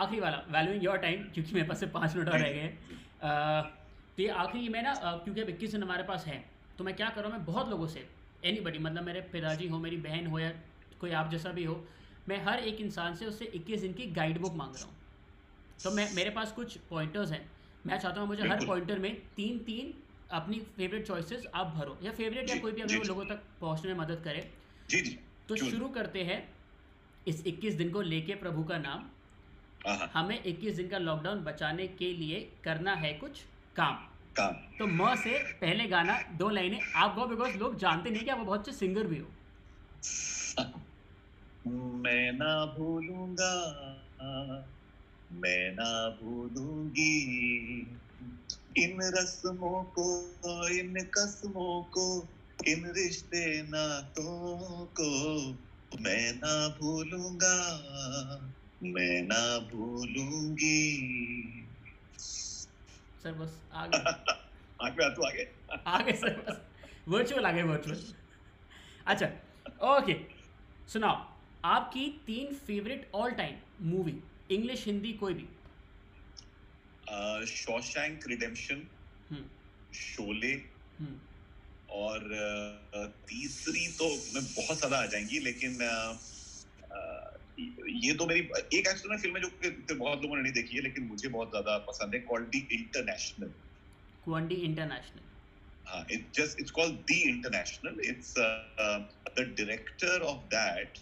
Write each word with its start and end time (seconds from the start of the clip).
आखिरी 0.00 0.20
वाला 0.20 0.42
valuing 0.48 0.84
your 0.84 0.96
time 0.96 1.22
क्योंकि 1.34 1.54
मेरे 1.54 1.68
पास 1.68 1.80
से 1.80 1.86
पाँच 1.86 2.16
मिनट 2.16 2.28
और 2.28 2.38
रह 2.38 2.52
गए 2.52 2.68
तो 4.16 4.22
ये 4.22 4.28
आखिरी 4.28 4.68
मैं 4.68 4.82
ना 4.82 4.94
क्योंकि 5.24 5.40
अब 5.40 5.48
इक्कीस 5.48 5.72
दिन 5.72 5.82
हमारे 5.82 6.02
पास 6.02 6.26
है 6.26 6.44
तो 6.78 6.84
मैं 6.84 6.96
क्या 6.96 7.08
कर 7.08 7.22
रहा 7.22 7.30
हूँ 7.30 7.38
मैं 7.38 7.46
बहुत 7.46 7.68
लोगों 7.68 7.86
से 7.86 8.08
एनी 8.44 8.78
मतलब 8.78 9.02
मेरे 9.02 9.20
पिताजी 9.20 9.68
हो 9.68 9.78
मेरी 9.78 9.96
बहन 9.96 10.26
हो 10.26 10.38
या 10.38 10.50
कोई 11.00 11.10
आप 11.10 11.30
जैसा 11.30 11.52
भी 11.52 11.64
हो 11.64 11.84
मैं 12.28 12.44
हर 12.44 12.58
एक 12.58 12.80
इंसान 12.80 13.14
से 13.14 13.26
उससे 13.26 13.44
इक्कीस 13.44 13.80
दिन 13.80 13.92
की 13.92 14.06
गाइड 14.06 14.38
बुक 14.38 14.54
मांग 14.54 14.74
रहा 14.76 14.84
हूँ। 14.84 14.94
तो 15.84 15.90
मैं 15.90 16.12
मेरे 16.14 16.30
पास 16.30 16.52
कुछ 16.52 16.76
पॉइंटर्स 16.76 17.30
हैं। 17.32 17.50
मैं 17.86 17.98
चाहता 17.98 18.20
हूँ 18.20 18.28
मुझे 18.28 18.42
हर 18.42 18.66
पॉइंटर 18.66 18.98
में 18.98 19.14
तीन 19.36 19.58
तीन 19.58 19.92
अपनी 20.30 20.60
फेवरेट 20.76 21.06
चॉइसेस 21.06 21.46
आप 21.54 21.66
भरो 21.66 21.98
या 22.02 22.12
फेवरेट 22.12 22.48
या 22.48 22.56
कोई 22.56 22.72
भी 22.72 22.82
अगर 22.82 23.04
लोगों 23.04 23.24
तक 23.24 23.42
पहुँचने 23.60 23.94
में 23.94 24.00
मदद 24.00 24.22
करे। 24.24 24.50
जी 24.90 25.00
जी 25.00 25.18
तो 25.48 25.56
शुरू 25.56 25.88
करते 25.88 26.22
हैं 26.24 26.38
इस 27.26 27.46
21 27.46 27.74
दिन 27.74 27.90
को 27.90 28.00
लेके 28.02 28.34
प्रभु 28.34 28.64
का 28.64 28.78
नाम। 28.78 29.10
हमें 30.14 30.42
21 30.44 30.76
दिन 30.76 30.88
का 30.88 30.98
लॉकडाउन 30.98 31.44
बचाने 31.44 31.86
के 31.88 32.12
लिए 32.12 32.40
करना 32.64 32.94
है 32.94 33.12
कुछ 33.14 33.42
काम। 33.76 33.96
काम। 34.36 34.54
तो 34.78 34.86
म 34.86 35.14
से 35.16 35.38
पहले 35.60 35.86
गाना 35.86 36.22
दो 36.32 36.48
लाइनें। 36.50 36.80
आप 36.96 37.16
गाओ 37.16 37.26
बिकॉज़ 37.28 37.56
लोग 37.58 37.76
जानते 37.78 38.10
नहीं 38.10 38.24
कि 38.24 38.30
आप 38.30 38.38
बहुत 38.38 38.60
अच्छे 38.60 38.72
सिंगर 38.72 39.06
भी 39.06 39.18
हो। 39.18 39.28
मैं 42.04 42.32
ना 42.32 42.66
भूलूँगा। 42.66 43.52
मैं 45.30 45.72
ना 45.72 45.90
भूलूँगी। 46.10 47.12
इन 48.76 48.98
रस्मों 49.16 49.82
को 49.98 50.06
इन 50.68 50.94
कस्मों 51.18 51.82
को 51.84 52.06
इन 52.66 52.86
रिश्ते 52.96 53.62
नातों 53.62 54.86
को 55.00 55.10
मैं 56.02 56.32
ना 56.32 56.68
भूलूँगा। 56.68 57.56
मैं 58.80 59.22
ना 59.22 59.58
भूलूँगी। 59.72 60.78
सर 63.22 63.32
बस 63.32 63.58
आगे। 63.72 63.98
आगे 64.86 65.08
तू 65.16 65.22
आगे। 65.22 65.48
आगे 65.86 66.12
सर 66.12 66.36
बस। 66.48 66.60
वर्चुअल 67.08 67.46
आगे 67.46 67.62
वर्चुअल 67.62 68.02
अच्छा 69.06 69.26
ओके 69.96 70.14
सुनाओ। 70.92 71.16
आपकी 71.64 72.06
तीन 72.26 72.54
favourite 72.66 73.10
all 73.14 73.30
time 73.32 73.56
movie 73.90 74.14
English 74.50 74.84
Hindi 74.86 75.12
कोई 75.12 75.34
भी? 75.34 75.46
शॉशैंक 77.46 78.24
रिडेम्पशन 78.28 78.86
शोले 79.94 80.54
और 82.00 82.26
तीसरी 83.28 83.86
तो 83.98 84.08
मैं 84.34 84.42
बहुत 84.44 84.76
ज़्यादा 84.78 84.96
आ 84.96 85.06
जाएँगी 85.06 85.38
लेकिन 85.38 85.78
ये 87.88 88.14
तो 88.14 88.26
मेरी 88.26 88.40
एक 88.78 88.86
एक्चुअली 88.86 89.18
फ़िल्म 89.18 89.36
है 89.36 89.42
जो 89.42 89.94
बहुत 89.94 90.22
लोगों 90.22 90.36
ने 90.36 90.42
नहीं 90.42 90.52
देखी 90.52 90.76
है 90.76 90.82
लेकिन 90.82 91.04
मुझे 91.04 91.28
बहुत 91.28 91.50
ज़्यादा 91.50 91.78
पसंद 91.78 92.14
है 92.14 92.20
कॉल्ड 92.20 92.48
दी 92.48 92.68
इंटरनेशनल 92.72 93.48
क्वांडी 94.24 94.54
इंटरनेशनल 94.54 95.22
हाँ 95.88 96.06
it 96.12 96.32
just 96.34 96.60
it's 96.60 96.70
called 96.70 96.94
the 96.94 97.20
international 97.28 98.00
it's 98.04 98.34
the 98.38 99.54
director 99.58 100.20
of 100.20 100.44
that 100.56 100.98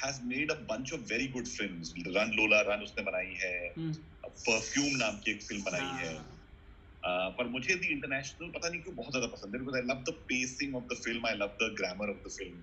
has 0.00 0.18
made 0.24 0.50
a 0.50 0.54
bunch 0.54 0.92
of 0.92 1.00
very 1.08 1.26
good 1.28 1.48
films 1.48 1.88
run 2.14 2.30
lola 2.36 2.60
run 2.68 2.82
उसने 2.82 3.02
बनाई 3.04 3.34
है। 3.42 3.74
Perfume 3.76 4.86
hmm. 4.86 4.98
नाम 4.98 5.18
की 5.18 5.30
एक 5.30 5.42
फ़िल्म 5.42 5.62
बनाई 5.62 6.06
है। 6.06 6.16
uh, 6.16 7.38
पर 7.38 7.48
मुझे 7.48 7.74
दी 7.74 7.86
इंटरनेशनल 7.86 8.50
पता 8.50 8.68
नहीं 8.68 8.80
क्यों 8.80 8.94
बहुत 8.96 9.10
ज़्यादा 9.10 9.26
पसंद 9.26 9.54
है 9.54 9.60
because 9.60 9.76
I 9.76 9.82
love 9.82 10.02
the 10.02 10.14
pacing 10.28 10.76
of 10.76 10.84
the 10.84 10.96
film 11.04 11.26
I 11.26 11.34
love 11.34 11.56
the 11.62 11.74
grammar 11.78 12.10
of 12.10 12.28
the 12.28 12.30
film 12.30 12.62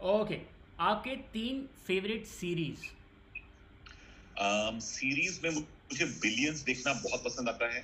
okay 0.00 0.55
आपके 0.80 1.14
तीन 1.32 1.66
फेवरेट 1.86 2.24
सीरीज़ 2.26 2.84
सीरीज़ 4.84 5.40
में 5.42 5.50
मुझे 5.50 6.04
बिलियंस 6.04 6.60
देखना 6.62 6.92
बहुत 6.94 7.24
पसंद 7.24 7.48
आता 7.48 7.66
है। 7.74 7.80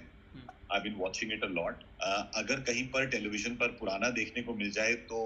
I 0.72 0.80
been 0.80 0.94
watching 0.94 1.32
it 1.32 1.44
a 1.44 1.48
lot 1.48 1.82
अगर 2.36 2.60
कहीं 2.60 2.86
पर 2.88 3.06
टेलीविज़न 3.10 3.54
पर 3.56 3.68
पुराना 3.78 4.10
देखने 4.18 4.42
को 4.42 4.54
मिल 4.54 4.70
जाए 4.70 4.94
तो 5.10 5.20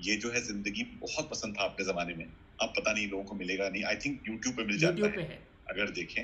ये 0.00 0.16
जो 0.16 0.30
है 0.30 0.40
ज़िंदगी 0.42 0.84
बहुत 1.00 1.30
पसंद 1.30 1.56
था 1.58 1.64
आपके 1.64 1.84
जमाने 1.84 2.14
में। 2.14 2.26
अब 2.62 2.72
पता 2.78 2.92
नहीं 2.92 3.08
लोगों 3.10 3.24
को 3.24 3.34
मिलेगा 3.34 3.68
नहीं। 3.68 3.84
आई 3.84 3.96
थिंक 3.96 4.28
यूट्यूब 4.28 4.56
पे 4.56 4.64
मिल 4.64 4.78
जाता 4.78 5.06
है, 5.06 5.22
है। 5.22 5.38
अगर 5.70 5.90
देखें। 5.90 6.22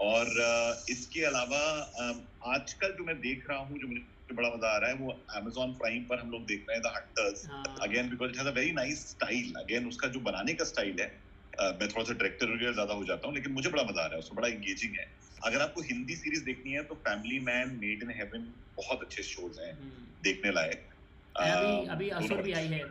और 0.00 0.26
uh, 0.26 0.90
इसके 0.90 1.24
अलावा 1.24 1.62
uh, 2.02 2.16
आजकल 2.54 2.94
जो 2.98 3.04
मैं 3.04 3.20
देख 3.20 3.48
रहा 3.50 3.58
हूँ 3.58 3.78
जो 3.78 3.86
मुझे 3.88 4.00
बड़ा 4.34 4.48
मज़ा 4.48 4.68
आ 4.68 4.78
रहा 4.78 4.90
है 4.90 4.96
वो 4.96 5.12
Amazon 5.38 5.72
प्राइम 5.78 6.04
पर 6.04 6.18
हम 6.18 6.30
लोग 6.30 6.44
देख 6.46 6.66
रहे 6.68 6.76
हैं 6.76 6.82
the 6.82 6.92
hunters 6.96 7.46
again 7.82 8.10
because 8.10 8.30
it 8.30 8.36
has 8.38 8.48
a 8.48 8.52
very 8.52 8.72
nice 8.72 9.08
style 9.10 9.52
again 9.58 9.88
उसका 9.88 10.08
जो 10.08 10.20
बनाने 10.20 10.54
का 10.54 10.64
स्टाइल 10.64 11.00
है 11.00 11.08
uh, 11.08 11.72
मैं 11.80 11.88
थोड़ा 11.88 12.04
सा 12.04 12.12
डायरेक्टर 12.12 12.52
वगैरह 12.54 12.72
ज़्यादा 12.72 12.94
हो 12.94 13.04
जाता 13.04 13.28
हूँ 13.28 13.34
लेकिन 13.34 13.52
मुझे 13.52 13.70
बड़ा 13.70 13.82
मज़ा 13.82 14.02
आ 14.02 14.06
रहा 14.06 14.14
है 14.14 14.18
उसमें 14.18 14.36
बड़ा 14.36 14.48
एंगेजिंग 14.48 14.98
है। 14.98 15.06
अगर 15.44 15.60
आपको 15.60 15.82
हिंदी 15.82 16.16
सीरीज़ 16.16 16.44
देखनी 16.44 16.72
है 16.72 16.82
तो 16.82 16.94
family 17.08 17.38
man 17.40 17.74
made 17.82 18.02
in 18.02 18.10
heaven 18.10 18.46
बहुत 18.76 19.02
अच्छे 19.02 19.22
शोज़ 19.22 19.60
हैं 19.60 19.72
हम्म। 19.72 20.06
देखने 20.22 20.52
लायक। 20.52 20.88
अभी 21.34 21.88
अभी 21.88 22.08
असुर 22.20 22.42
भी 22.42 22.52
आई 22.52 22.66
है 22.66 22.82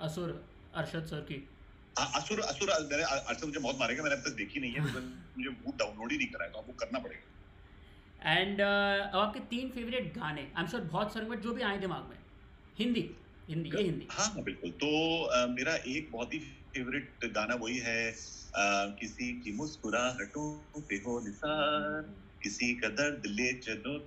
असुर 0.00 0.32
अरशद 0.74 1.06
सर 1.06 1.20
की। 1.20 1.38
असुर 1.96 2.40
असुर 2.40 2.72
मेरे 2.82 3.02
अरशद 3.02 3.44
मुझे 3.44 3.58
बहुत 3.58 3.78
मारेगा 3.78 4.02
मैंने 4.02 4.16
अब 4.16 4.22
तक 4.22 4.36
देखी 4.36 4.60
नहीं 4.60 4.72
है 4.72 4.80
मुझे 5.36 5.48
वो 5.48 5.76
डाउनलोड 5.76 6.12
ही 6.12 6.18
नहीं 6.18 6.28
करा 6.28 6.44
है 6.44 6.50
तो 6.50 6.58
आपको 6.58 6.72
करना 6.72 6.98
पड़ेगा। 6.98 7.33
एंड 8.24 8.58
uh, 8.58 9.14
अब 9.14 9.18
आपके 9.18 9.40
तीन 9.40 9.70
फेवरेट 9.70 10.12
गाने 10.14 10.40
आई 10.42 10.62
एम 10.62 10.68
श्योर 10.68 10.82
बहुत 10.82 11.14
सारे 11.14 11.26
बट 11.26 11.40
जो 11.40 11.52
भी 11.54 11.62
आए 11.62 11.78
दिमाग 11.78 12.08
में। 12.10 12.18
हिंदी 12.78 13.10
हिंदी 13.48 13.70
ये 13.76 13.82
हिंदी। 13.82 14.06
हाँ 14.10 14.26
हाँ 14.26 14.42
बिल्कुल। 14.42 14.70
तो 14.70 14.90
uh, 15.28 15.48
मेरा 15.50 15.74
एक 15.74 16.10
बहुत 16.12 16.34
ही 16.34 16.38
फेवरेट 16.74 17.30
गाना 17.34 17.54
वही 17.54 17.78
है 17.78 18.12
uh, 18.12 18.86
किसी 19.00 19.32
की 19.40 19.52
मुस्कुराहटों 19.52 20.80
पे 20.80 20.96
हो 20.96 21.20
निसार 21.20 22.14
किसी 22.42 22.74
का 22.74 22.88
दर्द 22.88 23.26
ले 23.26 23.52
चलो 23.60 23.98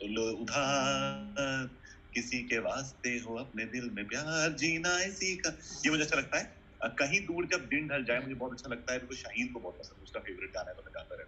तो 0.00 0.06
लो 0.06 0.30
उधार 0.36 1.68
किसी 2.14 2.42
के 2.42 2.58
वास्ते 2.58 3.10
हो 3.18 3.34
अपने 3.36 3.64
दिल 3.64 3.90
में 3.90 4.06
प्यार 4.08 4.52
जीना 4.52 4.98
इसी 5.02 5.36
का। 5.36 5.50
ये 5.84 5.90
मुझे 5.90 6.02
अच्छा 6.02 6.16
लगता 6.16 6.38
है। 6.38 6.54
कहीं 6.98 7.20
दूर 7.26 7.46
जब 7.46 7.64
दिन 7.68 7.88
ढल 7.88 8.04
जाए 8.04 8.20
मुझे 8.20 8.34
बहुत 8.34 8.52
अच्छा 8.52 8.70
लगता 8.70 8.92
है 8.92 8.98
तो 8.98 9.14
शाहीन 9.14 9.52
को 9.52 9.60
बहुत 9.60 9.78
पसंद 9.78 10.02
उसका 10.02 10.20
फेवरेट 10.20 10.50
गाना 10.54 10.70
है 10.70 10.76
तो 10.76 10.82
मैं 10.82 10.92
गाता 10.94 11.14
रहता 11.14 11.25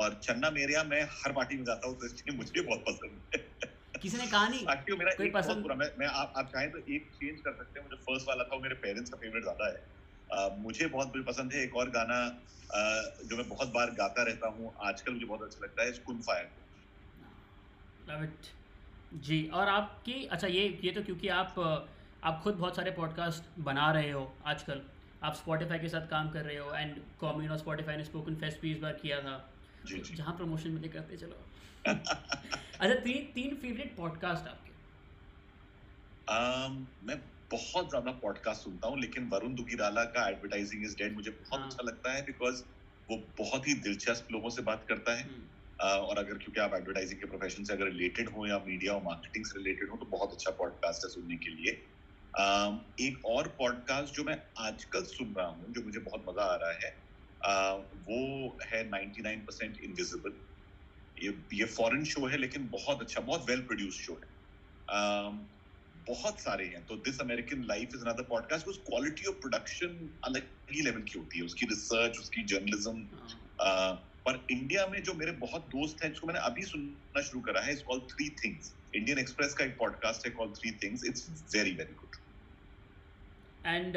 और 0.00 0.14
चन्ना 0.24 0.50
मेरिया 0.50 0.82
मैं 0.84 1.02
हर 1.14 1.32
पार्टी 1.32 1.56
में 1.56 1.64
जाता 1.64 1.88
हूँ 1.88 1.98
तो 2.00 2.06
इसलिए 2.06 2.36
मुझे 2.36 2.60
बहुत 2.62 2.84
पसंद 2.86 3.34
है। 3.34 3.40
किसी 3.98 4.16
ने 4.16 4.26
कहा 4.26 4.48
नहीं? 4.48 4.60
एक्चुअली 4.60 4.98
मेरा 4.98 5.12
कोई 5.16 5.26
एक 5.26 5.32
पसंद? 5.34 5.62
पूरा 5.62 5.74
मैं 5.76 5.88
मैं 5.98 6.06
आप 6.18 6.34
आप 6.36 6.50
चाहें 6.52 6.70
तो 6.72 6.78
एक 6.78 7.10
चेंज 7.14 7.40
कर 7.40 7.54
सकते 7.54 7.80
हैं 7.80 7.86
मुझे 7.88 8.02
फ़र्स्ट 8.04 8.28
वाला 8.28 8.44
था 8.44 8.54
वो 8.54 8.62
मेरे 8.62 8.74
पेरेंट्स 8.84 9.10
का 9.10 9.16
फेवरेट 9.16 9.42
ज़्यादा 9.42 9.66
है। 9.68 9.82
uh, 10.30 10.58
मुझे 10.58 10.86
बहुत 10.88 11.12
पसंद 11.26 11.52
है 11.52 11.62
एक 11.64 11.76
और 11.76 11.90
गाना 11.90 12.20
uh, 12.70 13.28
जो 13.28 13.36
मैं 13.36 13.48
बहुत 13.48 13.72
बार 13.74 13.90
गाता 13.98 14.22
रहता 14.22 14.48
हूँ 14.50 14.72
आजकल 14.82 15.12
मुझे 15.12 15.26
बहुत 15.26 15.42
अच्छा 15.42 15.64
लगता 15.64 15.82
है 15.82 15.92
कुन 16.06 16.22
फायर 16.22 16.48
लव 18.10 18.24
इट 18.24 18.52
जी 19.24 19.42
और 19.54 19.68
आपकी 19.68 20.24
अच्छा 20.28 20.46
ये 20.48 20.64
ये 20.84 20.90
तो 20.92 21.02
क्योंकि 21.02 21.28
आप 21.36 21.58
आप 22.22 22.40
खुद 22.42 22.54
बहुत 22.54 22.76
सारे 22.76 22.90
पॉडकास्ट 22.92 23.58
बना 23.62 23.90
रहे 23.92 24.10
हो 24.10 24.24
आजकल। 24.46 24.80
आप 25.22 25.34
स्पॉटिफाई 25.34 25.78
के 25.78 25.88
साथ 25.88 26.06
काम 26.08 26.28
कर 26.30 26.44
रहे 26.44 26.56
हो 26.56 26.74
एंड 26.74 27.00
कॉम्यून 27.20 27.50
और 27.50 27.58
स्पॉटिफाई 27.58 27.96
ने 27.96 28.04
स्पोकन 28.04 28.36
फेस्ट 28.36 28.60
भी 28.60 28.70
इस 28.72 28.78
बार 28.80 28.92
किया 29.02 29.18
था। 29.20 29.34
जहाँ 29.86 30.36
प्रमोशन 30.36 30.70
मिले 30.70 30.88
करते 30.88 31.16
चलो। 31.16 31.36
अच्छा 31.84 32.94
तीन 32.94 33.30
तीन 33.34 33.54
फेवरेट 33.56 33.96
पॉडकास्ट 33.96 34.48
आपके? 34.48 34.70
um, 36.28 36.72
मैं 37.02 37.16
बहुत 37.52 37.88
ज़्यादा 37.88 38.12
पॉडकास्ट 38.12 38.62
सुनता 38.62 38.88
हूँ 38.88 39.00
लेकिन 39.00 39.28
वरुण 39.28 39.54
दुगीराला 39.54 40.04
का 40.04 40.28
एडवर्टाइजिंग 40.28 40.84
इज़ 40.84 40.96
डेड 40.96 41.14
मुझे 41.14 41.30
बहुत 41.30 41.60
हाँ. 41.60 41.68
अच्छा 41.68 41.82
लगता 41.82 42.12
है 42.12 42.22
बिकॉज़ 42.22 42.62
वो 43.08 43.16
बहुत 43.38 43.68
ही 43.68 43.74
दिलचस्प 43.74 44.28
लोगों 44.32 44.50
से 44.50 44.62
बात 44.62 44.84
करता 44.88 45.16
है। 45.18 45.24
uh, 45.24 46.00
और 46.00 46.18
अगर 46.18 46.38
क्योंकि 46.38 46.60
आप 46.60 46.74
एडवर्टाइजिंग 46.74 47.20
के 47.20 47.26
प्रोफेशन 47.26 47.64
से 47.64 47.72
अगर 47.72 47.84
रिलेटेड 47.84 48.28
हो 48.28 48.46
या 48.46 48.58
मीडिया 48.66 48.92
और 48.92 49.02
मार्केटिंग 49.02 49.44
से 49.44 49.58
रिलेटेड 49.58 49.90
हो 49.90 49.96
तो 49.96 50.06
बहुत 50.06 50.32
अच्छा 50.32 50.50
पॉडकास्ट 50.50 51.04
है 51.04 51.10
सुनने 51.10 51.36
के 51.36 51.50
लिए। 51.50 51.72
एक 53.00 53.24
और 53.26 53.48
पॉडकास्ट 53.58 54.14
जो 54.14 54.24
मैं 54.24 54.36
आजकल 54.58 55.02
सुन 55.04 55.34
रहा 55.38 55.46
हूँ 55.46 55.72
जो 55.72 55.82
मुझे 55.82 55.98
बहुत 56.00 56.24
मज़ा 56.28 56.42
आ 56.42 56.54
रहा 56.54 56.72
है 56.72 56.90
वो 57.44 58.58
है 58.62 58.90
99 58.90 59.46
परसेंट 59.46 59.80
इनविजिबल 59.80 60.32
ये 61.22 61.34
ये 61.52 61.64
फॉरेन 61.64 62.04
शो 62.04 62.26
है 62.26 62.36
लेकिन 62.36 62.68
बहुत 62.68 63.00
अच्छा 63.00 63.20
बहुत 63.20 63.50
वेल 63.50 63.60
प्रोड्यूस 63.60 63.94
शो 63.94 64.12
है 64.12 64.28
बहुत 66.06 66.40
सारे 66.40 66.66
हैं। 66.66 66.86
तो 66.86 66.96
this 66.96 67.20
American 67.20 67.62
life 67.62 67.94
is 67.94 68.04
another 68.04 68.22
podcast 68.22 68.68
उस 68.68 68.78
क्वालिटी 68.78 69.24
ऑफ़ 69.24 69.36
प्रोडक्शन 69.36 70.10
अलग 70.24 70.46
ही 70.72 70.82
लेवल 70.82 71.02
की 71.02 71.18
होती 71.18 71.38
है। 71.38 71.44
उसकी 71.44 71.66
रिसर्च 71.66 72.18
उसकी 72.18 72.42
जर्नलिज्म 72.42 73.08
पर 74.26 74.46
इंडिया 74.50 74.86
में 74.86 75.02
जो 75.02 75.14
मेरे 75.14 75.32
बहुत 75.32 75.62
दोस्त 75.62 76.02
हैं 76.02 76.10
जिसको 76.10 76.26
मैंने 76.26 76.40
अभी 76.40 76.62
सुनना 76.62 77.22
शुरू 77.22 77.40
करा 77.40 77.60
है 77.60 77.72
it's 77.72 77.82
called 77.82 78.02
three 78.02 78.28
things 78.28 78.74
Indian 78.94 79.18
Express 79.18 79.54
का 79.54 79.64
एक 79.64 79.78
पॉडकास्ट 79.78 80.26
है 80.26 80.32
called 80.32 80.56
three 80.56 80.70
things 80.70 81.04
it's 81.04 81.30
very 81.54 81.72
very 81.74 81.94
good 81.94 82.16
and 83.66 83.96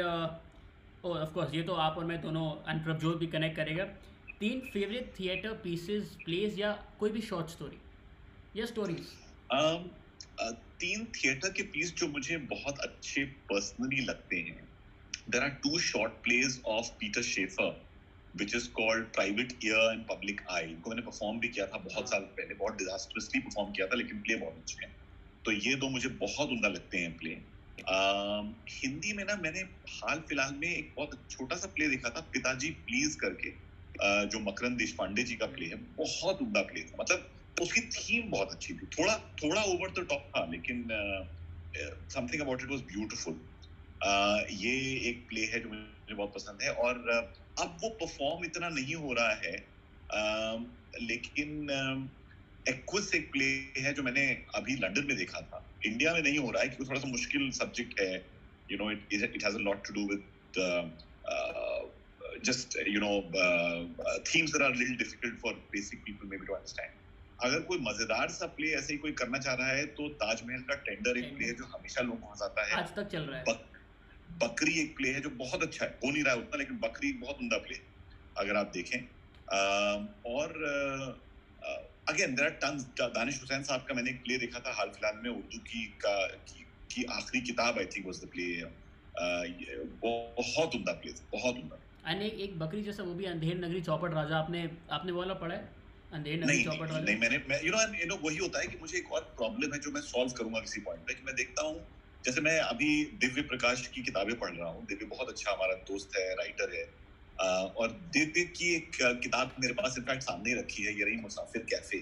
oh 1.04 1.18
of 1.18 1.32
course 1.32 1.54
ये 1.54 1.62
तो 1.62 1.74
आप 1.84 1.96
और 1.98 2.04
मैं 2.04 2.20
दोनों 2.22 2.44
एंड 2.70 2.82
प्रभजोत 2.84 3.18
भी 3.18 3.26
कनेक्ट 3.26 3.56
करेगा। 3.56 3.84
तीन 4.40 4.60
फेवरेट 4.72 5.12
थिएटर 5.18 5.52
पीसेस 5.64 6.16
प्लेस 6.24 6.58
या 6.58 6.72
कोई 6.98 7.10
भी 7.10 7.20
शॉर्ट 7.22 7.50
स्टोरी 7.50 7.78
या 8.56 8.66
स्टोरीज 8.66 9.10
um, 9.54 9.82
uh, 10.38 10.54
तीन 10.80 11.04
थिएटर 11.16 11.52
के 11.52 11.62
पीस 11.74 11.94
जो 11.96 12.08
मुझे 12.08 12.36
बहुत 12.52 12.78
अच्छे 12.78 13.24
पर्सनली 13.50 14.04
लगते 14.04 14.36
हैं। 14.38 14.68
There 15.30 15.42
are 15.42 15.50
two 15.64 15.78
short 15.78 16.12
plays 16.24 16.60
of 16.66 16.90
Peter 17.00 17.22
Shaffer 17.22 17.70
which 18.34 18.54
is 18.54 18.68
called 18.72 19.04
private 19.14 19.52
ear 19.64 19.92
and 19.92 20.04
public 20.06 20.40
I 20.50 20.62
इनको 20.64 20.90
मैंने 20.90 21.02
परफॉर्म 21.02 21.40
भी 21.40 21.48
किया 21.48 21.66
था 21.66 21.78
बहुत 21.84 22.10
साल 22.10 22.22
पहले 22.38 22.54
बहुत 22.54 22.78
डिजास्टरसली 22.78 23.40
परफॉर्म 23.40 23.72
किया 23.72 23.86
था 23.86 23.96
लेकिन 23.96 24.20
प्ले 24.20 24.36
बहुत 24.36 24.56
अच्छे 24.56 24.84
हैं। 24.84 24.94
तो 25.44 25.52
ये 25.52 25.74
दो 25.74 25.88
मुझे 25.88 26.08
बहुत 26.20 26.48
उमदा 26.48 26.68
लगते 26.68 26.98
हैं 26.98 27.16
प्ले 27.18 27.36
हिंदी 27.78 29.12
में 29.12 29.24
ना 29.24 29.36
मैंने 29.36 29.60
हाल 29.90 30.20
फ़िलहाल 30.28 30.54
में 30.54 30.68
एक 30.68 30.92
बहुत 30.96 31.26
छोटा 31.30 31.56
सा 31.56 31.68
प्ले 31.68 31.88
देखा 31.88 32.10
था, 32.10 32.20
पिताजी 32.32 32.70
प्लीज़ 32.86 33.16
करके। 33.18 33.50
जो 34.28 34.38
मकरंद 34.40 34.78
देश 34.78 34.92
पांडे 34.92 35.22
जी 35.22 35.36
का 35.36 35.46
प्ले 35.46 35.66
है, 35.66 35.76
बहुत 35.96 36.42
उमदा 36.42 36.62
प्ले 36.62 36.82
था। 36.82 36.96
मतलब 37.00 37.30
उसकी 37.56 37.80
थीम 37.88 38.30
बहुत 38.30 38.50
अच्छी 38.50 38.74
थी। 38.74 38.86
थोड़ा 38.98 39.16
थोड़ा 39.42 39.62
ओवर 39.62 39.90
द 39.90 40.06
टॉप 40.08 40.30
था, 40.36 40.44
लेकिन 40.52 40.86
something 42.10 42.42
about 42.42 42.62
it 42.62 42.70
was 42.70 42.80
beautiful 42.92 43.40
ये 44.52 44.74
एक 45.08 45.26
प्ले 45.28 45.44
है 45.44 45.60
जो 45.60 45.68
मुझे 45.68 46.14
बहुत 46.14 46.32
पसंद 46.34 46.62
है, 46.62 46.70
और 46.70 47.08
अब 47.60 47.78
वो 47.82 47.88
परफॉर्म 48.00 48.44
इतना 48.44 48.68
नहीं 48.68 48.94
हो 48.94 49.12
रहा 49.12 49.34
है। 49.44 49.56
लेकिन 51.02 51.66
एक्विस 52.68 53.08
um, 53.08 53.14
एक 53.14 53.32
प्ले 53.32 53.46
है 53.82 53.92
जो 53.94 54.02
मैंने 54.02 54.44
अभी 54.54 54.76
लंदन 54.76 55.06
में 55.06 55.16
देखा 55.16 55.40
था। 55.40 55.58
इंडिया 55.86 56.12
में 56.12 56.22
नहीं 56.22 56.38
हो 56.38 56.50
रहा 56.50 56.62
है 56.62 56.68
क्योंकि 56.68 56.88
थोड़ा 56.88 57.00
सा 57.00 57.08
मुश्किल 57.08 57.50
सब्जेक्ट 57.50 58.00
है। 58.00 58.14
You 58.70 58.78
know 58.78 58.90
it 58.90 59.12
it 59.12 59.44
has 59.44 59.54
a 59.54 59.58
lot 59.58 59.86
to 59.86 59.94
do 59.94 60.08
with 60.08 60.22
know 63.00 63.16
uh, 63.34 63.80
uh, 64.04 64.18
themes 64.24 64.52
that 64.52 64.62
are 64.62 64.72
a 64.72 64.76
little 64.76 64.96
difficult 64.96 65.34
for 65.40 65.52
basic 65.72 66.00
people 66.04 66.28
maybe 66.32 66.46
to 66.46 66.54
understand. 66.54 66.90
अगर 67.44 67.60
कोई 67.60 67.78
मज़ेदार 67.78 68.28
सा 68.28 68.46
प्ले 68.46 68.68
ऐसे 68.70 68.92
ही 68.92 68.98
कोई 68.98 69.12
करना 69.12 69.38
चाह 69.38 69.54
रहा 69.54 69.68
है 69.68 69.86
तो 69.86 70.08
ताजमहल 70.08 70.60
का 70.60 70.74
टेंडर 70.74 71.18
एक 71.18 71.36
प्ले 71.36 71.46
है 71.46 71.54
जो 71.54 71.64
हमेशा 71.64 72.02
लोगों 72.02 72.18
को 72.18 72.28
हंसाता 72.28 72.66
है। 72.66 72.72
आज 72.72 72.94
तक 72.96 73.08
चल 73.12 73.22
रहा 73.22 73.38
है। 73.38 73.44
बक, 73.44 73.60
बकरी 74.42 74.74
एक 74.80 74.96
प्ले 74.96 75.08
है 75.08 75.20
जो 75.20 75.30
बहुत 75.30 75.62
अच्छा 75.62 75.84
है। 75.84 75.90
हो 76.04 76.10
नहीं 76.10 76.24
रहा 76.24 76.34
है 76.34 76.40
उतना 76.40 76.58
लेकिन 76.58 76.78
बकरी 76.78 77.12
बहुत 77.12 77.38
उमदा 77.40 77.58
प्ले 77.58 77.78
अगर 78.36 78.56
आप 78.56 78.70
देखें 78.74 78.98
और 80.34 80.48
again 82.06 82.34
there 82.34 82.48
are 82.48 82.54
tons 82.62 82.82
Danish 83.00 83.40
Hussain 83.40 83.62
साहब 83.62 83.84
का 83.88 83.94
मैंने 83.94 84.10
एक 84.10 84.22
प्ले 84.24 84.38
देखा 84.38 84.60
था 84.60 84.72
हाल 84.78 84.88
फ़िलहाल 84.90 85.20
में 85.24 85.30
उर्दू 85.30 85.58
की 85.68 85.84
का 86.04 86.16
की, 86.26 86.64
की 86.90 87.04
आखिरी 87.12 87.40
किताब 87.46 87.78
I 87.78 87.86
think 87.96 88.06
was 88.06 88.20
the 88.24 88.30
play 88.34 88.48
बहुत 90.04 90.74
उमदा 90.74 90.92
प्ले 90.92 91.12
बहुत 91.32 91.54
उमदा। 91.54 91.80
एंड 92.04 92.22
एक, 92.22 92.34
एक 92.34 92.58
बकरी 92.58 92.82
जैसा 92.82 93.02
वो 93.02 93.14
भी 93.14 93.24
अंधेर 93.24 93.56
नगरी 93.58 93.80
चौपट 93.82 94.14
राजा 94.14 94.36
आपने 94.38 94.62
आपने 94.90 95.12
वाला 95.12 95.34
पढ़ा 95.34 95.54
है? 95.54 95.62
अंधेर 96.12 96.38
नगरी 96.38 96.46
नहीं, 96.46 96.64
चौपट 96.64 96.90
वाला 96.90 97.04
नहीं 97.04 97.16
मैंने 97.16 97.38
मैं 97.48 97.60
यू 97.64 97.72
नो 97.72 97.82
यू 98.00 98.06
नो 98.06 98.16
वही 98.24 98.36
होता 98.36 98.60
है 98.60 98.66
कि 98.66 98.78
मुझे 98.80 98.98
एक 98.98 99.12
और 99.12 99.22
प्रॉब्लम 99.38 99.74
है 99.74 99.80
जो 99.80 99.90
मैं 99.90 100.00
सॉल्व 100.08 100.32
करूँगा 100.32 100.60
किसी 100.60 100.80
पॉइंट 100.80 101.02
पे 101.08 101.14
कि 101.14 101.22
मैं 101.22 101.34
देखता 101.34 101.66
हूँ 101.66 101.78
जैसे 102.24 102.40
मैं 102.40 102.58
अभी 102.58 102.90
दिव्य 103.24 103.42
प्रकाश 103.48 103.86
की 103.94 104.02
किताबें 104.02 104.34
पढ़ 104.38 104.54
रहा 104.56 104.68
हूँ 104.68 104.84
दिव्य 104.86 105.06
बहुत 105.06 105.28
अच्छा 105.28 105.52
हमारा 105.52 105.74
दोस्त 105.90 106.18
है 106.18 106.26
राइटर 106.34 106.74
है 106.76 106.84
और 107.38 107.88
दिव्य 108.14 108.44
की 108.56 108.74
एक 108.74 108.96
किताब 109.22 109.54
मेरे 109.60 109.74
पास 109.74 109.94
इनफैक्ट 109.98 110.22
सामने 110.22 110.54
रखी 110.54 110.82
है 110.82 110.98
ये 110.98 111.04
रही 111.04 111.16
मुसाफिर 111.16 111.62
कैफ़े। 111.70 111.98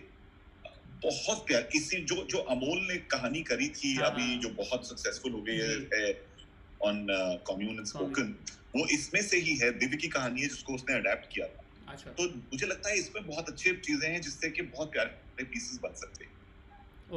बहुत 1.05 1.39
प्यार 1.47 1.69
इसी 1.77 2.01
जो 2.05 2.17
जो 2.31 2.39
अमोल 2.51 2.79
ने 2.83 2.97
कहानी 3.11 3.43
करी 3.43 3.69
थी 3.71 3.95
हाँ, 3.95 4.11
अभी 4.11 4.23
हाँ। 4.23 4.41
जो 4.41 4.49
बहुत 4.59 4.89
सक्सेसफुल 4.89 5.33
हो 5.33 5.41
गई 5.43 5.57
है 5.57 6.13
ऑन 6.81 7.07
कम्युन 7.47 7.77
एंड 7.77 7.87
स्पोकन 7.87 8.35
वो 8.77 8.87
इसमें 8.89 9.23
से 9.23 9.39
ही 9.39 9.57
है 9.57 9.71
दिव्य 9.79 9.97
की 9.97 10.09
कहानी 10.09 10.41
है 10.41 10.49
जिसको 10.49 10.75
उसने 10.75 10.95
अडेप्ट 10.95 11.33
किया 11.35 11.47
था। 11.47 11.93
अच्छा। 11.93 12.11
तो 12.11 12.29
मुझे 12.29 12.67
लगता 12.67 12.91
है 12.91 12.99
इसमें 12.99 13.27
बहुत 13.27 13.49
अच्छे 13.49 13.73
चीज़ें 13.79 14.09
हैं 14.11 14.21
जिससे 14.21 14.51
कि 14.51 14.63
बहुत 14.63 14.93
प्यारे 14.93 15.45
पीसेस 15.45 15.79
बन 15.83 15.95
सकते 15.95 16.25
हैं। 16.25 16.33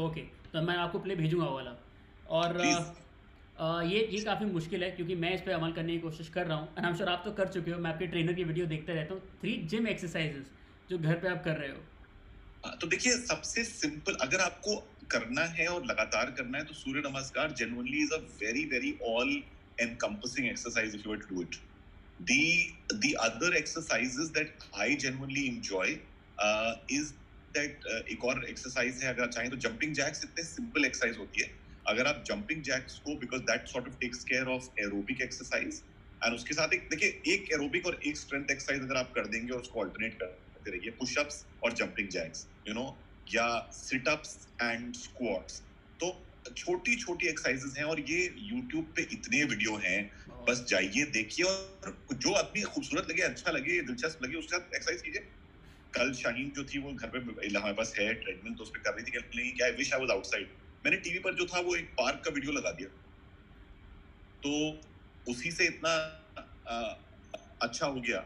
ओके 0.06 0.22
तो 0.52 0.62
मैं 0.62 0.76
आपको 0.78 1.00
प्ले 1.00 1.16
भेजूँगा 1.16 1.48
वाला। 1.50 1.76
और 2.30 2.58
ये 3.60 4.00
ये 4.12 4.20
काफ़ी 4.24 4.46
मुश्किल 4.46 4.84
है 4.84 4.92
क्योंकि 4.92 5.16
मैं 5.16 5.34
इस 5.36 5.42
पर 5.42 5.52
अमल 5.52 5.72
करने 5.72 5.94
की 5.94 6.00
कोशिश 6.00 6.30
कर 6.30 6.46
रहा 6.48 6.58
हूँ। 6.58 6.68
एंड 6.78 6.86
आई 6.86 6.94
श्योर 6.94 7.10
आप 7.10 7.22
तो 7.26 7.32
कर 7.32 7.48
चुके 7.48 7.72
हो। 7.72 7.80
मैं 7.80 7.92
आपके 7.92 8.08
ट्रेनर 8.08 8.34
की 8.34 8.44
वीडियो 8.44 8.66
देखते 8.66 8.94
रहता 8.94 9.14
हूँ। 9.14 9.22
थ्री 9.42 9.56
जिम 9.74 9.88
एक्सरसाइजेस 9.88 10.46
जो 10.90 10.98
घर 10.98 11.16
पे 11.16 11.28
आप 11.30 11.44
कर 11.44 11.58
रहे 11.58 11.70
हो। 11.70 12.76
तो 12.82 12.88
देखिए 12.88 13.14
सबसे 13.14 13.64
सिंपल 13.64 14.18
अगर 14.22 14.40
आपको 14.42 14.76
करना 15.12 15.42
है 15.58 15.68
और 15.68 15.86
लगातार 15.86 16.32
करना 16.32 16.58
है 16.58 16.66
तो 16.66 16.74
surya 16.74 17.02
namaskar 17.08 17.52
genuinely 17.52 18.04
is 18.04 18.14
a 18.14 18.18
very 18.44 18.66
very 18.66 18.98
all 19.08 19.42
encompassing 19.84 20.46
exercise 20.50 20.94
if 20.94 21.02
you 21.06 21.12
were 21.12 21.22
to 21.22 21.30
do 21.30 21.42
it. 21.42 21.56
The 22.20 22.44
the 23.02 23.10
other 23.24 23.48
exercises 23.60 24.30
that 24.38 24.66
I 24.84 24.96
genuinely 24.96 25.44
enjoy 25.48 25.88
uh, 26.38 26.72
is 26.98 27.10
uh, 27.56 27.66
एक 28.14 28.24
और 28.26 28.40
exercise 28.52 29.02
है 29.04 29.14
अगर 29.14 29.32
चाहें 29.32 29.50
तो 29.52 29.58
jumping 29.66 29.98
jacks 30.00 30.24
इतने 30.24 30.46
simple 30.52 30.88
exercise 30.90 31.18
होती 31.18 31.42
है। 31.42 31.50
अगर 31.88 32.08
आप 32.08 32.24
जंपिंग 32.28 32.62
जैक्स 32.64 32.98
को 33.00 33.16
because 33.20 33.42
that 33.52 33.68
sort 33.68 33.88
of 33.88 33.96
takes 34.02 34.24
care 34.24 34.48
of 34.50 34.70
aerobic 34.80 35.22
exercise 35.22 35.82
and 36.22 36.36
उसके 36.36 36.54
साथ 36.54 36.74
एक, 36.74 36.88
देखिए, 36.90 37.10
एक 37.34 37.52
एरोबिक 37.54 37.86
और 37.88 38.00
एक 38.06 38.18
स्ट्रेंथ 38.18 38.52
एक्सरसाइज 38.52 38.82
अगर 38.82 38.98
आप 38.98 39.12
कर 39.16 39.28
देंगे 39.28 39.54
और 39.54 39.62
उसको 39.62 39.80
ऑल्टरनेट 39.80 40.20
करते 40.22 40.72
रहिए 40.72 40.92
पुशअप्स 41.00 41.46
और 41.64 41.74
जंपिंग 41.74 42.10
जैक्स 42.10 42.48
यू 42.68 42.74
नो 42.74 42.86
या 43.28 43.48
सिटअप्स 43.74 44.38
एंड 44.62 44.94
स्क्वाट्स 44.96 45.62
तो 46.00 46.14
छोटी 46.58 46.96
छोटी 46.96 47.28
एक्सरसाइजेस 47.28 47.74
हैं 47.78 47.84
और 47.84 48.00
ये 48.00 48.18
यूट्यूब 48.38 48.92
पे 48.96 49.02
इतने 49.12 49.44
वीडियो 49.44 49.76
हैं, 49.76 50.00
बस 50.50 50.66
जाइए, 50.70 51.06
देखिए 51.14 51.46
और 51.46 51.96
जो 52.14 52.34
आदमी 52.34 52.62
खूबसूरत 52.64 53.10
लगे 53.10 53.22
अच्छा 53.22 53.52
लगे, 53.52 53.80
दिलचस्प 53.82 54.24
लगे, 54.24 54.36
उसके 54.38 54.58
साथ 54.58 54.76
एक्सरसाइज 54.76 55.02
कीजिए। 55.02 55.22
कल 55.94 56.14
शाहीन 56.14 56.52
जो 56.56 56.64
थी, 56.64 56.80
वो 56.80 56.94
घर 56.94 57.08
पे 57.08 57.48
हमारे 57.48 57.74
पास 57.74 57.94
है, 58.00 58.14
ट्रेडमिल 58.14 58.54
तो 58.54 58.64
उस 58.64 58.70
पर 58.70 58.80
कर 58.80 58.94
रही 58.94 59.06
थी 59.06 59.52
कि 59.52 59.64
I 59.64 59.72
wish 59.72 59.94
I 59.94 60.00
was 60.00 60.12
outside 60.12 60.48
मैंने 60.86 60.98
टीवी 61.00 61.20
पर 61.20 61.36
जो 61.36 61.46
था 61.46 61.60
वो 61.62 61.76
एक 61.76 61.90
पार्क 62.00 62.22
का 62.26 62.32
वीडियो 62.32 62.52
लगा 62.54 62.72
दिया। 62.72 62.90
तो 64.44 64.52
उसी 65.28 65.52
से 65.52 65.66
इतना 65.68 65.94
आ, 66.68 66.76
अच्छा 67.62 67.88
हो 67.88 68.02
गया 68.02 68.20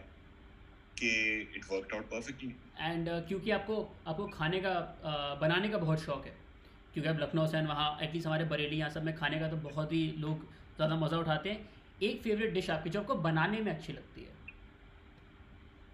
कि 0.98 1.10
it 1.56 1.66
worked 1.72 1.96
out 1.96 2.06
perfectly 2.10 2.54
and 2.80 3.10
क्योंकि 3.28 3.52
आपको 3.52 3.76
आपको 4.08 4.28
खाने 4.30 4.60
का 4.62 4.72
uh, 4.72 5.42
बनाने 5.42 5.70
का 5.70 5.78
बहुत 5.78 6.02
शौक 6.02 6.26
है। 6.26 6.34
क्योंकि 6.94 7.10
आप 7.10 7.20
लखनऊ 7.20 7.48
से 7.48 7.58
हैं 7.58 7.68
वहाँ 7.68 7.88
एटलीस्ट 8.04 8.28
हमारे 8.28 8.46
बरेली 8.46 8.78
यहाँ 8.78 8.90
सब 8.92 9.04
में 9.04 9.16
खाने 9.16 9.40
का 9.40 9.48
तो 9.50 9.58
बहुत 9.64 9.92
ही 9.94 10.06
लोग 10.20 10.44
ज़्यादा 10.76 10.96
मज़ा 10.98 11.18
उठाते 11.18 11.50
हैं। 11.50 11.70
एक 12.04 12.22
फेवरेट 12.24 12.54
डिश 12.54 12.70
आपकी 12.70 12.90
जो 12.90 13.00
आपको 13.00 13.16
बनाने 13.24 13.60
में 13.62 13.72
अच्छी 13.72 13.94
लगती 13.94 14.22
है? 14.22 14.38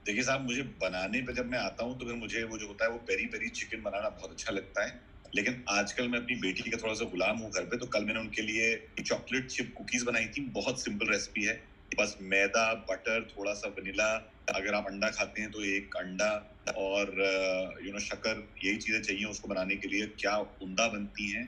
देखिए 0.05 0.23
साहब 0.23 0.41
मुझे 0.41 0.63
बनाने 0.81 1.21
पे 1.21 1.33
जब 1.33 1.45
मैं 1.47 1.59
आता 1.59 1.83
हूँ 1.83 1.97
तो 1.99 2.05
फिर 2.05 2.15
मुझे 2.15 2.43
वो 2.43 2.57
जो 2.57 2.67
होता 2.67 2.85
है 2.85 2.91
वो 2.91 2.97
पेरी 3.07 3.25
पेरी 3.27 3.49
चिकन 3.51 3.81
बनाना 3.83 4.09
बहुत 4.11 4.31
अच्छा 4.31 4.51
लगता 4.53 4.85
है। 4.85 4.91
लेकिन 5.35 5.63
आजकल 5.69 6.07
मैं 6.07 6.19
अपनी 6.19 6.35
बेटी 6.41 6.69
का 6.71 6.77
थोड़ा 6.77 6.93
सा 6.93 7.05
गुलाम 7.05 7.37
हूँ 7.37 7.51
घर 7.51 7.63
पे 7.65 7.77
तो 7.77 7.85
कल 7.87 8.05
मैंने 8.05 8.19
उनके 8.19 8.41
लिए 8.41 8.75
चॉकलेट 9.01 9.47
चिप 9.47 9.73
कुकीज 9.77 10.03
बनाई 10.03 10.27
थी। 10.27 10.41
बहुत 10.51 10.83
सिंपल 10.83 11.11
रेसिपी 11.11 11.43
है। 11.45 11.55
बस 11.91 12.15
मैदा 12.21 12.63
बटर 12.89 13.27
थोड़ा 13.31 13.53
सा 13.53 13.67
वनीला 13.69 14.07
अगर 14.55 14.73
आप 14.73 14.85
अंडा 14.87 15.09
खाते 15.09 15.41
हैं 15.41 15.51
तो 15.51 15.63
एक 15.65 15.95
अंडा 15.97 16.31
और 16.77 17.11
यू 17.85 17.91
नो 17.93 17.99
शक्कर, 17.99 18.47
यही 18.63 18.77
चीज़ें 18.77 19.01
चाहिए 19.01 19.25
उसको 19.25 19.47
बनाने 19.47 19.75
के 19.75 19.87
लिए। 19.87 20.05
क्या 20.19 20.35
उमदा 20.37 20.87
बनती 20.87 21.31
हैं? 21.31 21.45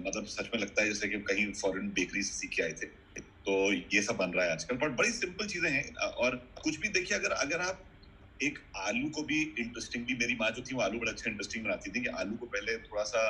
मतलब 0.00 0.26
सच 0.28 0.48
में 0.54 0.60
लगता 0.60 0.82
है 0.82 0.88
जैसे 0.88 1.08
कि 1.08 1.18
कहीं 1.28 1.52
फॉरेन 1.52 1.88
बेकरी 1.90 2.22
से 2.22 2.32
सीख 2.32 2.50
के 2.56 2.62
आए 2.62 2.72
थे। 2.72 2.86
तो 3.20 3.72
ये 3.94 4.02
सब 4.02 4.16
बन 4.16 4.30
रहा 4.30 4.44
है 4.44 4.52
आजकल। 4.52 4.76
बट 4.76 4.96
बड़ी 4.96 5.10
सिंपल 5.10 5.46
चीज़ें 5.46 5.70
हैं। 5.70 5.94
और 5.94 6.36
कुछ 6.62 6.78
भी 6.80 6.88
देखिए, 6.88 7.18
अगर 7.18 7.32
अगर 7.32 7.60
आप 7.60 7.84
एक 8.40 8.58
आलू 8.78 9.08
को 9.10 9.22
भी 9.22 9.40
इंटरेस्टिंगली 9.42 10.14
मेरी 10.14 10.34
माँ 10.34 10.50
जो 10.50 10.62
थी 10.62 10.74
वो 10.74 10.80
आलू 10.82 10.98
बड़ा 10.98 11.12
अच्छा 11.12 11.30
इंटरेस्टिंग 11.30 11.64
बनाती 11.64 11.90
थी 11.90 12.02
कि 12.02 12.08
आलू 12.16 12.36
को 12.36 12.46
पहले 12.46 12.76
थोड़ा 12.80 13.04
सा 13.04 13.22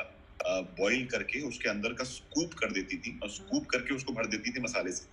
बॉईल 0.81 1.07
करके 1.07 1.41
उसके 1.43 1.69
अंदर 1.69 1.93
का 1.93 2.05
स्कूप 2.05 2.55
कर 2.55 2.73
देती 2.73 2.99
थी 2.99 3.19
और 3.23 3.31
स्कूप 3.31 3.67
करके 3.71 3.95
उसको 3.95 4.13
भर 4.13 4.27
देती 4.27 4.53
थी 4.53 4.61
मसाले 4.63 4.93
से। 4.93 5.07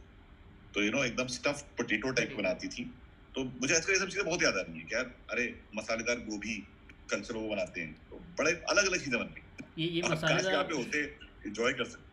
तो 0.74 0.84
यू 0.84 0.92
नो 0.92 1.04
एकदम 1.06 1.28
स्टफ़ 1.30 1.62
पोटेटो 1.78 2.12
टाइप 2.12 2.34
बनाती 2.38 2.68
थी। 2.70 2.84
तो 3.36 3.44
मुझे 3.44 3.76
आजकल 3.76 3.94
ये 3.94 4.00
सब 4.00 4.10
चीज़ें 4.10 4.26
बहुत 4.26 4.44
याद 4.44 4.58
आ 4.58 4.62
रही 4.62 4.80
है 4.80 4.86
क्या 4.88 5.02
अरे 5.32 5.46
मसालेदार 5.76 6.20
गोभी 6.22 6.56
कल्चर 7.10 7.36
वो 7.36 7.50
बनाते 7.50 7.82
हैं। 7.82 7.94
तो 8.06 8.20
बड़े 8.40 8.52
अलग 8.72 8.88
अलग 8.88 9.04
चीज़ें 9.04 9.20
बनती 9.20 9.42
ये 9.78 9.88
ये 9.88 10.02
मसालेदार 10.04 10.64
पे 10.64 10.76
होते 10.76 11.04
एंजॉय 11.48 11.74
कर 11.74 11.86
सकते 11.86 12.05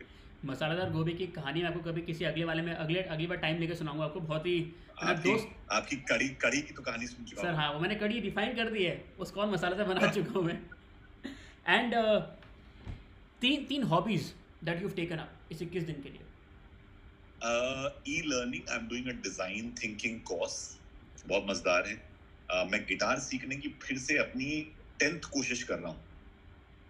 मसालेदार 0.44 0.90
गोभी 0.90 1.12
की 1.14 1.26
कहानी 1.34 1.62
मैं 1.62 1.68
आपको 1.68 1.80
कभी 1.80 2.02
किसी 2.02 2.24
अगले 2.24 2.44
वाले 2.44 2.62
में 2.62 2.74
अगले 2.74 3.02
अगली 3.02 3.26
बार 3.26 3.38
टाइम 3.38 3.58
लेकर 3.58 3.74
सुनाऊँगा 3.74 4.04
आपको 4.04 4.20
बहुत 4.20 4.46
ही 4.46 4.54
आपकी, 4.98 5.30
दोस्त? 5.30 5.48
आपकी 5.72 5.96
कड़ी 5.96 6.28
कड़ी 6.42 6.62
की 6.62 6.74
तो 6.74 6.82
कहानी 6.82 7.06
सुन 7.06 7.24
चुका 7.24 7.42
सर 7.42 7.54
हाँ। 7.54 7.72
वो 7.72 7.80
मैंने 7.80 7.94
कड़ी 7.94 8.20
रिफाइन 8.20 8.54
कर 8.56 8.70
दी 8.70 8.84
है 8.84 9.04
उसको 9.18 9.40
और 9.40 9.50
मसालेदार 9.50 9.86
बना 9.86 10.10
चुका 10.16 10.32
हूँ 10.32 10.42
मैं। 10.44 10.58
एंड 11.68 11.94
uh, 11.94 12.20
तीन 13.40 13.64
तीन 13.64 13.82
hobbies 13.82 14.32
that 14.64 14.82
you 14.82 14.88
taken 14.96 15.16
up 15.16 15.52
इस 15.52 15.62
इक्कीस 15.62 15.84
दिन 15.84 16.02
के 16.02 16.08
लिए? 16.08 16.20
E 18.08 18.20
learning 18.26 18.68
I 18.70 18.76
am 18.78 18.88
doing 18.88 19.08
a 19.08 19.12
design 19.22 19.74
thinking 19.82 20.20
course 20.20 20.56
बहुत 21.26 21.46
मज़ेदार 21.48 21.88
है। 21.88 21.96
Uh, 21.96 22.70
मैं 22.72 22.84
गिटार 22.86 23.18
सीखने 23.18 23.56
की 23.56 23.68
फिर 23.82 23.98
से 23.98 24.16
अपनी 24.18 24.60
टेंथ 24.98 25.20
कोशिश 25.32 25.62
कर 25.62 25.78
रहा 25.78 25.90
हूँ। 25.92 26.00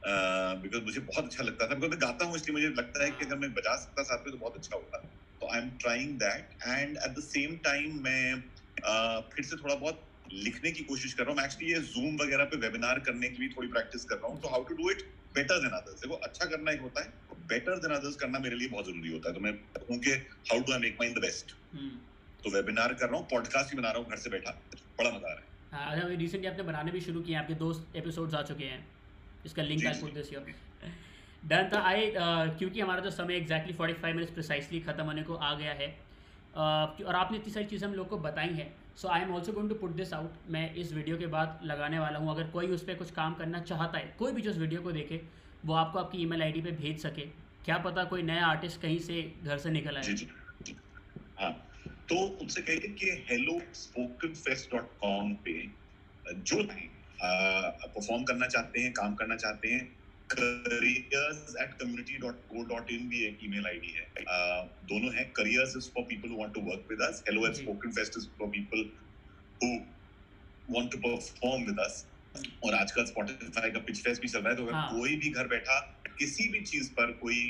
बिकॉज़ 0.04 0.80
uh, 0.80 0.86
मुझे 0.86 1.00
बहुत 1.00 1.24
अच्छा 1.24 1.44
लगता 1.44 1.66
था। 1.66 1.74
बिकॉज़ 1.74 1.90
मैं 1.90 2.00
गाता 2.00 2.24
हूँ 2.24 2.36
इसलिए 2.36 2.54
मुझे 2.54 2.68
लगता 2.78 3.04
है 3.04 3.10
कि 3.10 3.24
अगर 3.24 3.36
मैं 3.38 3.52
बजा 3.54 3.74
सकता 3.82 4.02
साथ 4.04 4.24
में 4.26 4.30
तो 4.30 4.38
बहुत 4.38 4.56
अच्छा 4.56 4.76
होता 4.76 4.98
तो 5.40 5.48
I 5.48 5.60
am 5.60 5.68
trying 5.80 6.16
that 6.18 6.56
and 6.64 6.96
at 6.96 7.18
the 7.18 7.22
same 7.24 7.56
time 7.64 8.00
मैं 8.04 8.34
uh, 8.34 9.34
फिर 9.34 9.44
से 9.44 9.56
थोड़ा 9.56 9.74
बहुत 9.74 10.02
लिखने 10.34 10.70
की 10.72 10.84
कोशिश 10.84 11.14
कर 11.14 11.24
रहा 11.24 11.34
हूँ। 11.34 11.44
एक्चुअली 11.44 11.72
ये 11.72 11.80
जूम 11.88 12.16
वगैरह 12.22 12.44
पे 12.44 12.56
वेबिनार 12.58 12.98
करने 13.08 13.28
की 13.28 13.38
भी 13.38 13.48
थोड़ी 13.56 13.68
प्रैक्टिस 13.68 14.04
कर 14.04 14.16
रहा 14.16 14.28
हूँ। 14.28 14.40
तो 14.42 14.48
how 14.48 14.64
to 14.64 14.74
do 14.76 14.90
it 14.90 15.02
better 15.34 15.60
than 15.60 15.76
others 15.78 16.00
देखो 16.00 16.14
अच्छा 16.28 16.44
करना 16.44 16.72
एक 16.72 16.80
होता 16.80 17.02
है 17.02 17.08
बेटर 17.48 17.78
देन 17.78 17.94
अदर्स 17.96 18.16
करना 18.22 18.38
मेरे 18.38 18.56
लिए 18.56 18.68
बहुत 18.68 18.86
ज़रूरी 18.86 19.12
होता 19.12 19.28
है। 19.28 19.34
तो 19.34 19.40
मैं 19.40 19.52
कहूँ 19.76 19.98
कि 19.98 20.10
how 20.50 20.58
do 20.60 20.72
I 20.72 20.78
make 20.78 20.96
my 21.00 21.08
the 21.10 21.22
best 21.26 21.54
तो 22.44 22.50
वेबिनार 22.50 22.94
कर 22.94 23.08
रहा 23.08 23.16
हूँ 23.16 23.26
पॉडकास्ट 23.30 23.70
भी 23.70 23.76
बना 23.80 23.90
रहा 23.90 24.02
हूँ 24.02 24.10
घर 24.10 24.16
से 24.16 24.30
बैठा। 24.30 24.50
बड़ा 24.98 25.10
मज़ा 25.10 25.28
आ 25.28 25.32
रहा 25.32 25.40
है। 25.40 25.50
हाँ 25.72 26.00
अभी 26.00 26.16
रिसेंटली 26.16 26.48
आपने 26.48 26.62
बनाने 26.64 26.90
भी 26.92 27.00
शुरू 27.00 27.20
किए 27.20 27.36
आपके 27.36 27.54
दोस्त 27.60 27.96
एपिसोड्स 27.96 28.34
आ 28.34 28.42
चुके 28.50 28.64
हैं। 28.64 28.80
इसका 29.46 29.62
link 29.62 29.86
I 29.86 30.00
put 30.00 30.14
this 30.14 30.32
your 30.32 30.54
done 31.44 31.68
था 31.72 31.80
आई 31.84 32.12
क्योंकि 32.14 32.80
हमारा 32.80 33.00
जो 33.02 33.10
समय 33.12 33.34
exactly 33.36 33.72
forty 33.74 33.94
five 34.02 34.16
minutes 34.16 34.32
precisely 34.32 34.80
ख़त्म 34.82 35.04
होने 35.04 35.22
को 35.22 35.34
आ 35.34 35.54
गया 35.54 35.72
है 35.72 35.88
uh, 35.88 37.06
और 37.06 37.14
आपने 37.14 37.38
इतनी 37.38 37.52
सारी 37.52 37.66
चीज़ें 37.66 37.88
हम 37.88 37.94
लोग 37.94 38.08
को 38.08 38.18
बताई 38.20 38.54
हैं 38.54 38.72
so 38.96 39.08
I 39.08 39.20
am 39.22 39.30
also 39.34 39.52
going 39.52 39.68
to 39.68 39.74
put 39.76 39.90
this 39.96 40.12
out 40.14 40.32
मैं 40.50 40.74
इस 40.74 40.92
वीडियो 40.92 41.16
के 41.18 41.26
बाद 41.34 41.60
लगाने 41.64 41.98
वाला 41.98 42.18
हूँ। 42.18 42.30
अगर 42.30 42.46
कोई 42.50 42.66
उस 42.70 42.82
पर 42.84 42.94
कुछ 42.94 43.10
काम 43.12 43.34
करना 43.34 43.60
चाहता 43.62 43.98
है 43.98 44.14
कोई 44.18 44.32
भी 44.32 44.42
जो 44.42 44.50
इस 44.50 44.58
वीडियो 44.58 44.82
को 44.82 44.92
देखे 44.92 45.20
वो 45.66 45.74
आपको 45.74 45.98
आपकी 45.98 46.18
ई 46.18 46.22
ईमेल 46.22 46.42
आईडी 46.42 46.60
पे 46.60 46.70
भेज 46.72 47.00
सके। 47.00 47.26
क्या 47.64 47.78
पता 47.78 48.04
कोई 48.12 48.22
नया 48.22 48.46
आर्टिस्ट 48.46 48.80
कहीं 48.82 48.98
से 49.00 49.22
घर 49.44 49.58
से 49.58 49.70
निकल 49.70 49.96
आए। 49.96 50.02
जी 50.02 50.28
जी 50.62 50.76
हाँ 51.40 51.52
तो 52.08 52.16
उनसे 52.16 52.62
कहेंगे 52.62 52.88
कि 53.00 53.10
hello 53.30 53.60
Spoken 53.74 54.34
Fest 54.36 54.72
dot 54.72 54.90
com 55.00 55.34
पे 55.44 55.54
जो 56.26 56.62
परफॉर्म 57.24 58.24
करना 58.24 58.46
चाहते 58.46 58.80
हैं 58.80 58.92
काम 58.92 59.14
करना 59.14 59.36
चाहते 59.36 59.68
हैं 59.68 59.90
careers 60.28 61.40
at 61.62 61.72
community.co.in 61.80 63.02
भी 63.08 63.24
एक 63.24 63.38
ईमेल 63.44 63.66
आईडी 63.66 63.90
है 63.96 64.04
uh, 64.26 64.62
दोनों 64.88 65.12
है 65.14 65.32
careers 65.38 65.74
is 65.80 65.88
for 65.96 66.04
people 66.12 66.30
who 66.30 66.38
want 66.42 66.54
to 66.54 66.62
work 66.68 66.92
with 66.92 67.02
us 67.08 67.22
hello 67.28 67.44
at 67.48 67.56
spoken 67.56 67.92
fest 67.92 68.16
is 68.16 68.28
for 68.38 68.48
people 68.48 68.84
who 69.60 69.70
want 70.68 70.90
to 70.90 70.98
perform 70.98 71.66
with 71.70 71.84
us 71.86 72.00
और 72.64 72.74
आजकल 72.74 73.04
Spotify 73.04 73.72
का 73.72 73.80
पिच 73.86 74.00
फेस्ट 74.04 74.22
भी 74.22 74.28
चल 74.28 74.38
रहा 74.38 74.50
है 74.50 74.56
तो 74.56 74.62
अगर 74.62 74.74
हाँ. 74.74 74.88
कोई 74.90 75.16
भी 75.16 75.30
घर 75.30 75.46
बैठा 75.46 75.80
किसी 76.18 76.48
भी 76.48 76.60
चीज़ 76.60 76.90
पर 76.90 77.12
कोई 77.22 77.42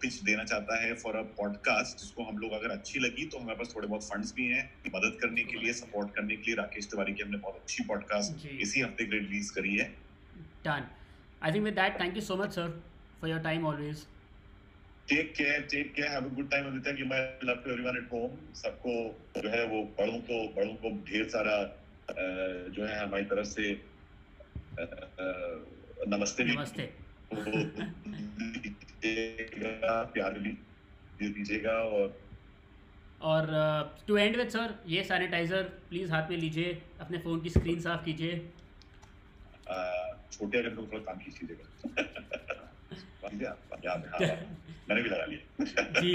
पिच 0.00 0.20
देना 0.22 0.44
चाहता 0.44 0.80
है 0.82 0.94
फॉर 1.02 1.16
अ 1.16 1.22
पॉडकास्ट 1.36 1.98
जिसको 1.98 2.24
हम 2.24 2.38
लोग 2.38 2.52
अगर 2.52 2.70
अच्छी 2.70 3.00
लगी 3.00 3.26
तो 3.26 3.38
हमारे 3.38 3.58
पास 3.58 3.74
थोड़े 3.76 3.86
बहुत 3.88 4.08
फंड्स 4.08 4.34
भी 4.34 4.48
हैं 4.48 4.64
मदद 4.96 5.18
करने 5.22 5.44
के 5.44 5.60
लिए 5.60 5.72
सपोर्ट 5.82 6.14
करने 6.16 6.36
के 6.36 6.50
लिए 6.50 6.56
राकेश 6.62 6.90
तिवारी 6.90 7.14
की 7.14 7.22
हमने 7.22 7.38
बहुत 7.38 7.62
अच्छी 7.62 7.84
पॉडकास्ट 7.88 8.46
इसी 8.58 8.80
हफ़्ते 8.80 9.08
रिलीज़ 9.12 9.54
करी 9.54 9.76
है 9.76 9.88
done 10.66 10.92
I 11.42 11.50
think 11.52 11.64
with 11.64 11.74
that, 11.74 11.98
thank 11.98 12.14
you 12.14 12.22
so 12.22 12.36
much, 12.36 12.52
sir, 12.52 12.72
for 13.20 13.28
your 13.28 13.38
time 13.38 13.66
always. 13.66 14.06
Take 15.08 15.34
care, 15.34 15.60
take 15.68 15.94
care. 15.94 16.08
Have 16.08 16.24
a 16.24 16.30
good 16.30 16.50
time, 16.50 16.68
Aditya. 16.68 16.94
Give 16.94 17.06
my 17.06 17.18
love 17.42 17.62
to 17.64 17.72
everyone 17.72 17.98
at 17.98 18.06
home. 18.10 18.38
सबको 18.54 18.94
जो 19.36 19.50
है 19.50 19.66
वो 19.72 19.82
बड़ों 19.98 20.18
को 20.28 20.38
बड़ों 20.54 20.74
को 20.84 20.90
ढेर 21.10 21.28
सारा 21.28 21.56
जो 22.76 22.86
है 22.86 22.98
हमारी 22.98 23.24
तरफ़ 23.32 23.46
से 23.48 23.72
नमस्ते 26.08 26.44
नमस्ते 26.44 26.88
प्यार 30.14 30.38
दीजिएगा 31.22 31.72
और 31.72 32.20
और 33.20 33.46
टू 34.08 34.16
एंड 34.16 34.36
विद 34.36 34.48
सर 34.48 34.74
ये 34.86 35.04
सैनिटाइजर 35.04 35.62
प्लीज़ 35.62 36.12
हाथ 36.12 36.30
में 36.30 36.36
लीजिए 36.36 36.72
अपने 37.00 37.18
फ़ोन 37.18 37.42
की 37.42 37.50
स्क्रीन 37.50 37.80
साफ़ 37.80 38.04
कीजिए। 38.04 38.36
छोटे 40.32 40.58
अगर 40.58 40.76
थोड़ा 40.76 40.98
काम 40.98 41.18
खींच 41.18 41.42
लीजिएगा 41.42 41.64
मैंने 44.88 45.02
भी 45.02 45.08
लगा 45.08 45.24
लिया। 45.24 45.84
जी। 46.00 46.12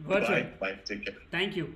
Bye 0.00 0.42
bye 0.60 0.72
take 0.72 1.00
care 1.00 1.28
thank 1.34 1.56
you 1.58 1.66